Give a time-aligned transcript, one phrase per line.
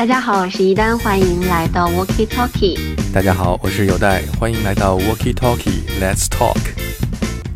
[0.00, 2.78] 大家好，我是一丹，欢迎来到 Walkie Talkie。
[3.12, 6.56] 大家好，我是有代，欢迎来到 Walkie Talkie，Let's Talk。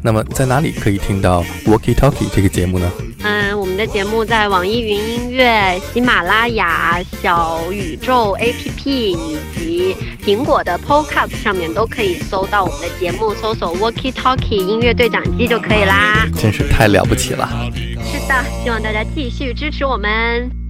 [0.03, 2.93] 那么在哪里可以听到 Walkie Talkie 这个节目呢？
[3.22, 16.29] 嗯，我们的节目在网易云音乐、喜马拉雅、小宇宙 APP 以及苹果的 Podcast 上面都可以搜到我们的节目，搜索 Walkie Talkie 音乐对讲机就可以啦。
[16.37, 17.49] 真是太了不起了！
[18.05, 20.64] 是的，希望大家继续支持我们。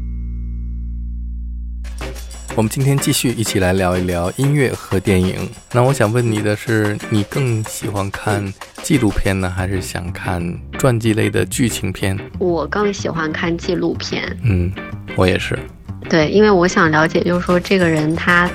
[2.57, 5.51] 我们今天继续一起来聊一聊音乐和电影。
[5.73, 12.17] 那我想问你的是，你更喜欢看纪录片呢，还是想看传记类的剧情片？
[12.39, 14.39] 我更喜欢看纪录片。
[14.45, 14.73] 嗯，
[15.17, 15.59] 我也是。
[16.09, 18.49] 对，因为我想了解，就是说这个人他。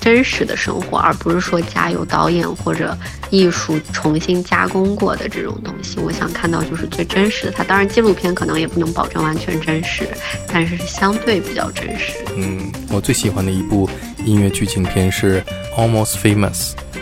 [0.00, 2.96] 真实的生活，而不是说加有导演或者
[3.30, 5.98] 艺术重新加工过的这种东西。
[6.00, 7.52] 我想看到就是最真实的。
[7.52, 10.06] 它当然纪录片可能也不能保证完全真实，
[10.52, 12.12] 但是是相对比较真实。
[12.36, 13.88] 嗯，我最喜欢的一部
[14.24, 15.42] 音乐剧情片是
[15.78, 16.50] 《Almost Famous》，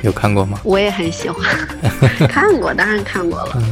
[0.02, 0.61] 有看过吗？
[0.64, 1.45] 我也很喜欢，
[2.28, 3.62] 看过，当然看过了，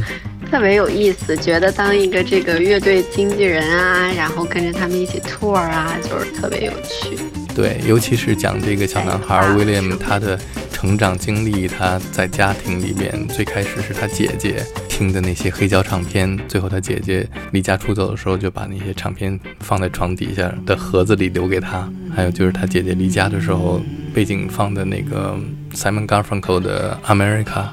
[0.49, 1.35] 特别有意思。
[1.37, 7.17] 觉得当一个这个乐队经纪人啊，然后跟着他们一起 tour 啊，就是特别有趣。
[7.53, 10.39] 对，尤其是讲这个小男孩 William 他的
[10.71, 23.81] 成长经历，他在家庭里面最开始是他姐姐听的那些黑胶唱片，最后他姐姐离家出走的时候就把那些唱片放在床底下的盒子里留给他，还有就是他姐姐离家的时候
[24.13, 25.37] 背景放的那个
[25.73, 27.65] Simon Garfunkel 的 America，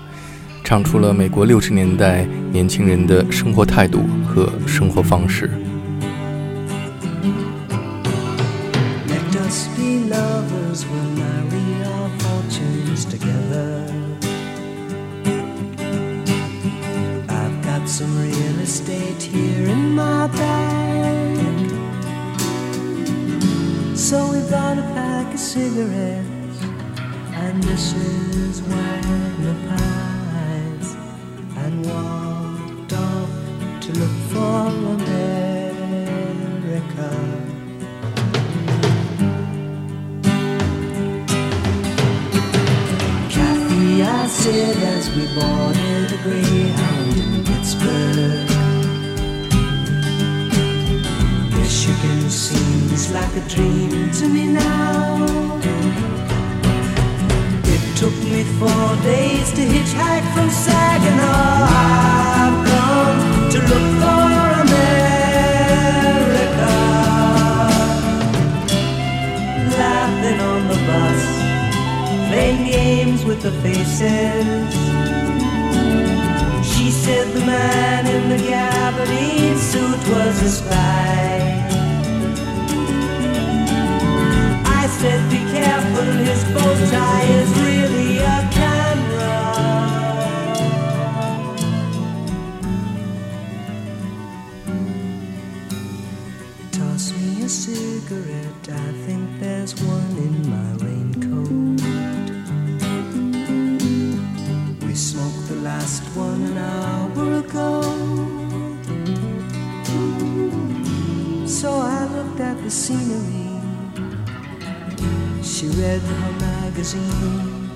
[0.64, 5.48] 唱出了美国六十年代年轻人的生活态度和生活方式。
[9.48, 10.84] must be lovers.
[10.84, 13.70] We'll marry our fortunes together.
[17.40, 21.38] I've got some real estate here in my bag.
[23.96, 26.58] So we bought a pack of cigarettes
[27.42, 28.56] and Mrs.
[29.46, 30.88] the pies
[31.62, 33.30] and walked off
[33.80, 35.37] to look for a man.
[44.48, 48.48] Kathy, as we boarded a Greyhound in Pittsburgh.
[51.52, 55.26] Michigan seems like a dream to me now.
[57.64, 62.57] It took me four days to hitchhike from Saginaw.
[73.28, 74.72] With the faces.
[76.72, 81.68] She said the man in the gabardine suit was a spy.
[84.80, 89.38] I said, Be careful, his bow tie is really a camera.
[96.72, 100.67] Toss me a cigarette, I think there's one in my
[106.18, 107.70] one an hour ago.
[111.46, 113.48] So I looked at the scenery
[115.42, 117.70] she read her magazine,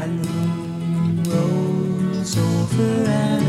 [0.00, 3.45] and the moon rose over an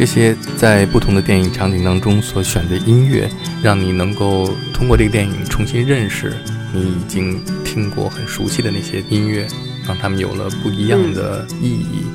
[0.00, 3.28] 这些在不同的电影场景当中所选的音乐，
[3.62, 6.32] 让你能够通过这个电影重新认识
[6.72, 9.46] 你已经听过很熟悉的那些音乐，
[9.86, 12.06] 让他们有了不一样的意义。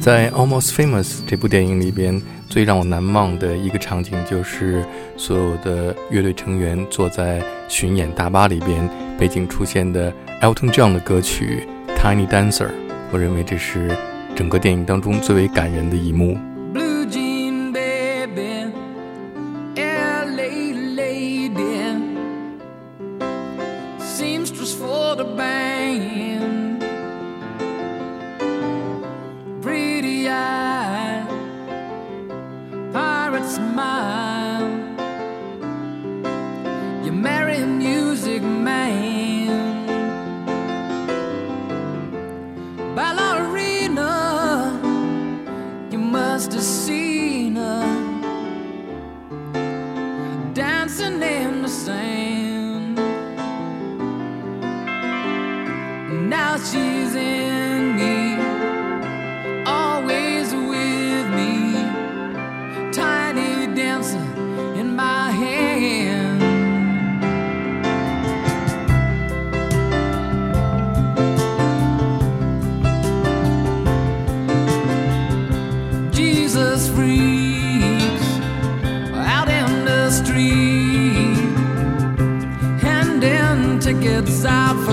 [0.00, 4.84] 在《Almost Famous》这部电影里边，最让我难忘的一个场景就是
[5.16, 8.88] 所有的乐队成员坐在巡演大巴里边，
[9.18, 11.66] 背景出现的 Elton John 的歌曲
[12.00, 12.66] 《Tiny Dancer》。
[13.10, 13.90] 我认为这是
[14.36, 16.38] 整个电影当中最为感人的一幕。
[33.54, 33.93] Smile.
[84.14, 84.83] lips I've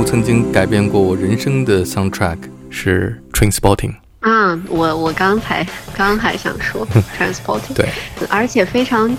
[0.00, 2.38] 部曾经改变过我人生的 soundtrack
[2.70, 3.92] 是《Trainspotting》。
[4.20, 6.88] 啊，我我刚才刚还想说
[7.18, 7.86] Transporting，对，
[8.30, 9.14] 而且非常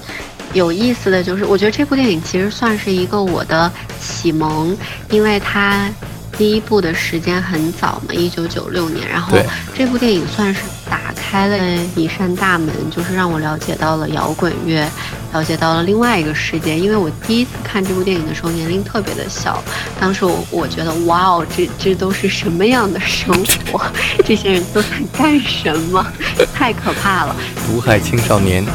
[0.54, 4.76] 有意思的就是，我觉得这部电影其实算是一个我的启蒙，
[5.12, 5.88] 因为它
[6.36, 9.38] 第一部的时间很早嘛，一九九六年，然后
[9.76, 11.58] 这部电影算是打开了
[11.96, 14.90] 一扇大门，就是让我了解到了摇滚乐，
[15.34, 16.78] 了解到了另外一个世界。
[16.78, 19.64] 因为我第一次看这部电影的时候年龄特别的小，
[20.00, 23.34] 当时我我觉得哇哦，这这都是什么样的生
[23.72, 23.82] 活？
[24.26, 26.06] 这些人都在干什么？
[26.54, 27.36] 太可怕了！
[27.68, 28.66] 毒害青少年。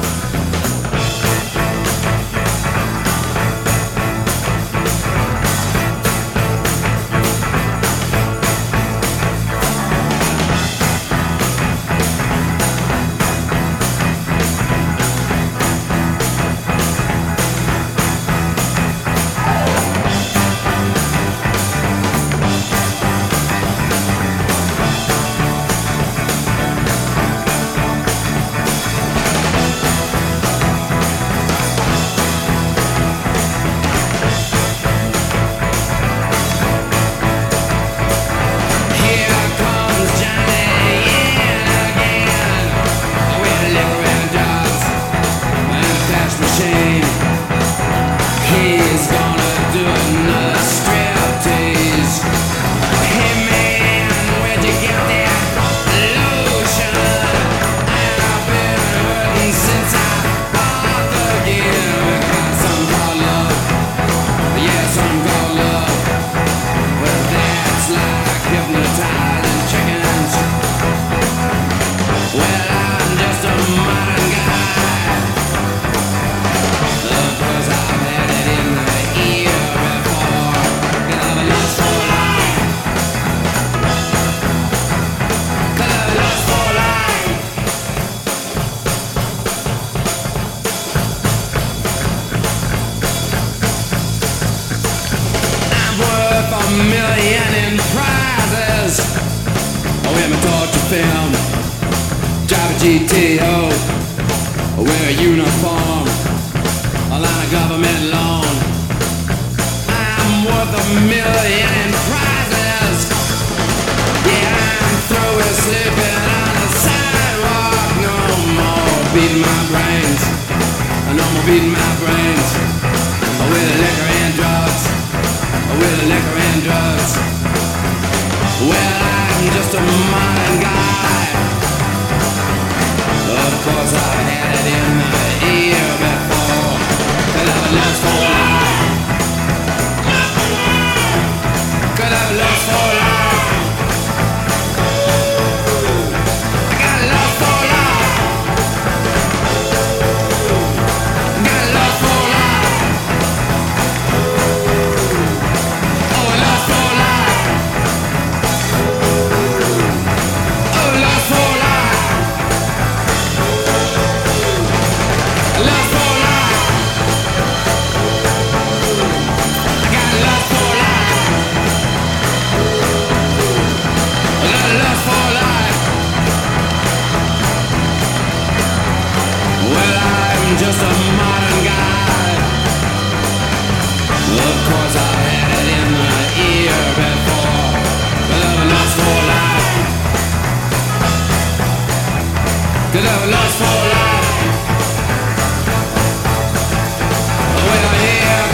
[192.97, 193.29] Cause I've
[193.61, 194.25] for life.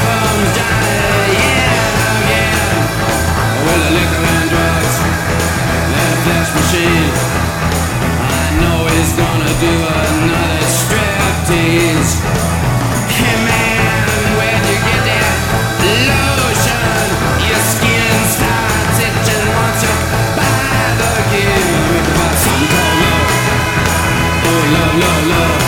[0.02, 0.56] Comes
[2.26, 2.74] again.
[3.62, 4.98] With the liquor and drugs
[6.58, 7.14] machine.
[8.18, 9.74] I know he's gonna do
[10.10, 12.51] another striptease.
[24.98, 25.61] love, love.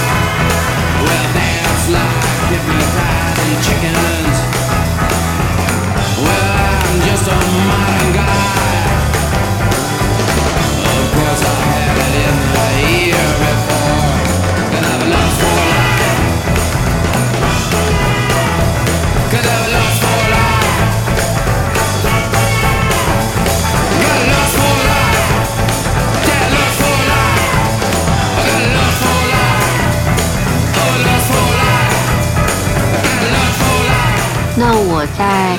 [35.19, 35.57] 在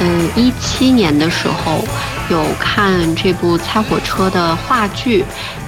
[0.00, 1.84] 嗯，一七年的时候
[2.30, 5.24] 有看这部《猜火车》的话剧，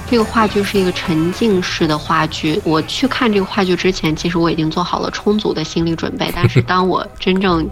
[0.09, 2.61] 这个话剧是一个沉浸式的话剧。
[2.63, 7.67] 我去看这个话剧之前，其实我已经做好了充足的心理准备，但是当我真正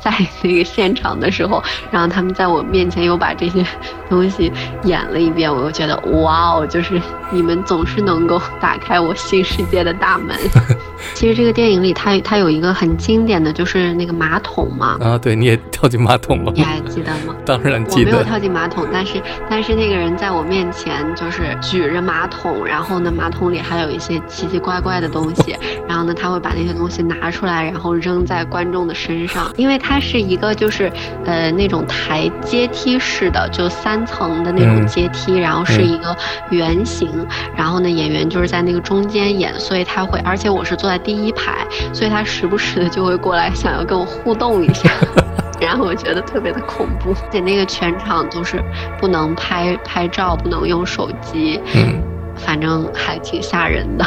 [0.00, 3.66] 在那个现场的时候，然后他们在我面前又把这些
[4.08, 4.52] 东西
[4.84, 10.38] 演了一遍，我又觉得哇哦，就是你们总是能够打开我新世界的大门。
[11.14, 17.34] 其实这个电影里，它它有一个很经典的就是那个马桶嘛，啊，对，你也跳进马桶了，你还记得吗？
[17.44, 18.10] 当然记得。
[18.10, 25.56] 我没有跳进马桶，但是但是那个人在我面前就是举着马桶，然后呢，马桶里还有一些奇奇怪怪的东西，
[25.88, 30.90] 然后呢，他会把那些东西拿出来，然后扔在观众的身上，因为它是一个就是
[31.24, 36.16] 呃那种台阶梯式的，就三层的那种阶梯，然后是一个
[36.50, 37.08] 圆形，
[37.56, 40.98] 然后呢，演员就是在那个中间演，所以他会，而且我是坐在。
[41.04, 44.90] 第一排，所以他时不时的就会过来，想要跟我互动一下，
[45.60, 47.10] 然后我觉得特别的恐怖。
[47.10, 48.62] 而且那个全场都是
[48.98, 52.00] 不能拍拍照，不能用手机，嗯，
[52.36, 54.04] 反正还挺吓人的。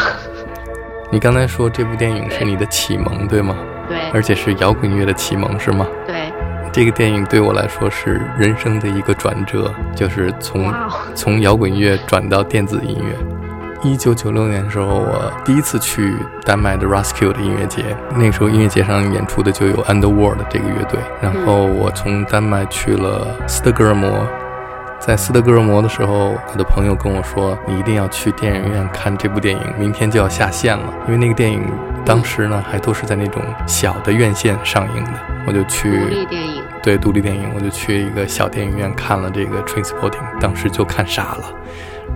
[1.11, 3.55] 你刚才说这部电影是你的启蒙，对吗？
[3.87, 5.85] 对，而且是摇滚乐的启蒙，是吗？
[6.07, 6.31] 对，
[6.73, 10.73] 这个电影对我来说是人生的一个转折，就是从
[11.13, 13.36] 从摇滚乐转到电子音乐。
[13.83, 17.95] 一九九六年的时候，我第一次去丹麦的 Roskilde 音乐节。
[18.15, 20.99] 那时候音乐节上演出的就有 Underworld 这个乐队。
[21.21, 24.27] 然后我从丹麦去了斯德哥尔摩，
[24.99, 31.61] 在斯德哥尔摩的时候，我的朋友跟我说：“你一定要去电影院看这部电影，明天就要下线了。”因为那个电影
[32.03, 35.11] 当时呢还都是在那种小的院线上映的。
[35.45, 41.53] 我就去独立电影，对独立电影，我就去一个小电影院看了这个 Trainspotting，当时就看傻了。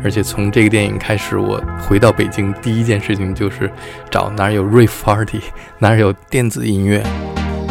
[0.04, 3.72] 而且从这个电影开始，我回到北京第一件事情就是
[4.10, 5.42] 找哪有 rave party，
[5.80, 7.04] 哪有电子音乐。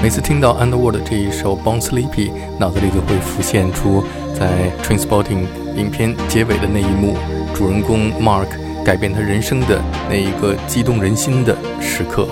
[0.03, 4.03] 每次听到 Underworld 这一首 Born Sleepy，脑子里就会浮现出
[4.35, 5.45] 在 Transporting
[5.77, 7.17] 影片结尾的那一幕，
[7.55, 8.49] 主人公 Mark
[8.85, 9.79] 改变他人生的
[10.09, 12.27] 那一个激动人心的时刻。